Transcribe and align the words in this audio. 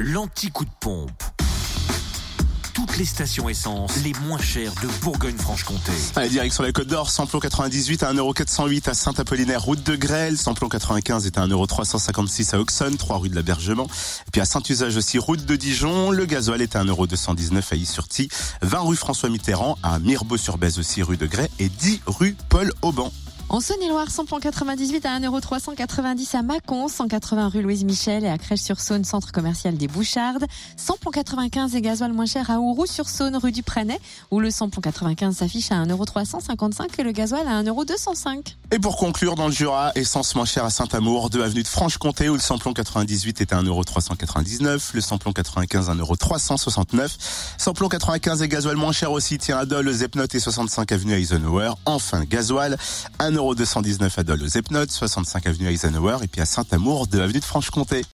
l'anti-coup 0.00 0.64
de 0.64 0.70
pompe. 0.80 1.22
Toutes 2.72 2.96
les 2.96 3.04
stations 3.04 3.50
essence 3.50 4.02
les 4.02 4.14
moins 4.26 4.40
chères 4.40 4.72
de 4.82 4.88
Bourgogne-Franche-Comté. 5.02 5.92
Allez, 6.16 6.30
direct 6.30 6.54
sur 6.54 6.62
la 6.62 6.72
Côte 6.72 6.88
d'Or, 6.88 7.10
samplon 7.10 7.38
98 7.38 8.02
à 8.04 8.14
1,408€ 8.14 8.88
à 8.88 8.94
Saint-Apollinaire, 8.94 9.62
route 9.62 9.82
de 9.82 9.96
Grêle. 9.96 10.38
Samplon 10.38 10.70
95 10.70 11.26
est 11.26 11.36
à 11.36 11.46
1,356€ 11.46 12.54
à 12.54 12.60
Auxonne, 12.60 12.96
3 12.96 13.18
rue 13.18 13.28
de 13.28 13.34
l'Abergement. 13.34 13.88
Puis 14.32 14.40
à 14.40 14.46
Saint-Usage 14.46 14.96
aussi, 14.96 15.18
route 15.18 15.44
de 15.44 15.56
Dijon. 15.56 16.10
Le 16.10 16.24
gasoil 16.24 16.62
est 16.62 16.76
à 16.76 16.82
1,219€ 16.82 17.62
à 17.70 17.76
Is-sur-Tille. 17.76 18.30
20 18.62 18.78
rue 18.80 18.96
François 18.96 19.28
Mitterrand, 19.28 19.76
à 19.82 19.98
Mirbeau-sur-Bèze 19.98 20.78
aussi, 20.78 21.02
rue 21.02 21.18
de 21.18 21.26
Grès. 21.26 21.50
Et 21.58 21.68
10 21.68 22.00
rue 22.06 22.36
Paul 22.48 22.72
Auban. 22.80 23.12
En 23.52 23.58
Saône-et-Loire, 23.58 24.08
samplon 24.12 24.38
98 24.38 25.04
à 25.06 25.18
1,390€ 25.18 26.36
à 26.36 26.42
Mâcon, 26.42 26.86
180 26.86 27.48
rue 27.48 27.62
Louise 27.62 27.82
Michel 27.82 28.24
et 28.24 28.28
à 28.28 28.38
Crèche-sur-Saône, 28.38 29.02
centre 29.02 29.32
commercial 29.32 29.76
des 29.76 29.88
Bouchardes. 29.88 30.44
Samplon 30.76 31.10
95 31.10 31.74
et 31.74 31.80
gasoil 31.80 32.12
moins 32.12 32.26
cher 32.26 32.48
à 32.48 32.60
Ouroux-sur-Saône, 32.60 33.34
rue 33.34 33.50
du 33.50 33.64
Prenay, 33.64 33.98
où 34.30 34.38
le 34.38 34.52
samplon 34.52 34.80
95 34.80 35.38
s'affiche 35.38 35.72
à 35.72 35.84
1,355€ 35.84 36.90
et 36.96 37.02
le 37.02 37.10
gasoil 37.10 37.48
à 37.48 37.60
1,205€. 37.64 38.54
Et 38.70 38.78
pour 38.78 38.96
conclure, 38.96 39.34
dans 39.34 39.48
le 39.48 39.52
Jura, 39.52 39.90
essence 39.96 40.36
moins 40.36 40.44
chère 40.44 40.64
à 40.64 40.70
Saint-Amour, 40.70 41.28
2 41.30 41.42
avenue 41.42 41.64
de 41.64 41.68
Franche-Comté, 41.68 42.28
où 42.28 42.34
le 42.34 42.38
samplon 42.38 42.72
98 42.72 43.40
est 43.40 43.52
à 43.52 43.60
1,399€, 43.60 44.90
le 44.94 45.00
samplon 45.00 45.32
95 45.32 45.88
1,369€, 45.88 47.16
samplon 47.58 47.88
95 47.88 48.42
et 48.42 48.48
gasoil 48.48 48.76
moins 48.76 48.92
cher 48.92 49.10
aussi, 49.10 49.38
tient 49.38 49.58
à 49.58 49.64
Dole, 49.64 49.90
et 49.90 50.38
65 50.38 50.92
avenue 50.92 51.14
Eisenhower. 51.14 51.72
Enfin, 51.84 52.22
gasoil, 52.22 52.76
1,219€ 53.40 54.18
à 54.18 54.22
Dole, 54.22 54.46
Zepnot, 54.46 54.86
65 54.88 55.46
avenue 55.46 55.68
Eisenhower, 55.68 56.18
et 56.22 56.28
puis 56.28 56.40
à 56.40 56.46
Saint-Amour, 56.46 57.06
2 57.06 57.20
avenue 57.20 57.40
de 57.40 57.44
Franche-Comté. 57.44 58.02